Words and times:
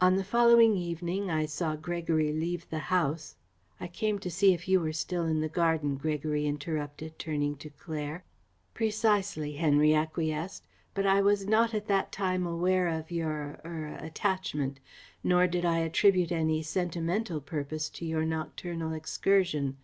On 0.00 0.16
the 0.16 0.24
following 0.24 0.76
evening 0.76 1.30
I 1.30 1.46
saw 1.46 1.76
Gregory 1.76 2.32
leave 2.32 2.68
the 2.68 2.80
house" 2.90 3.36
"I 3.80 3.86
came 3.86 4.18
to 4.18 4.28
see 4.28 4.52
if 4.52 4.66
you 4.66 4.80
were 4.80 4.92
still 4.92 5.24
in 5.24 5.40
the 5.40 5.48
garden," 5.48 5.94
Gregory 5.94 6.46
interrupted, 6.48 7.16
turning 7.16 7.54
to 7.58 7.70
Claire. 7.70 8.24
"Precisely," 8.74 9.52
Henry 9.52 9.94
acquiesced, 9.94 10.66
"but 10.94 11.06
I 11.06 11.20
was 11.22 11.46
not 11.46 11.74
at 11.74 11.86
that 11.86 12.10
time 12.10 12.44
aware 12.44 12.88
of 12.88 13.12
your 13.12 13.60
er 13.64 13.96
attachment, 14.00 14.80
nor 15.22 15.46
did 15.46 15.64
I 15.64 15.78
attribute 15.78 16.32
any 16.32 16.64
sentimental 16.64 17.40
purpose 17.40 17.88
to 17.90 18.04
your 18.04 18.24
nocturnal 18.24 18.92
excursion. 18.92 19.76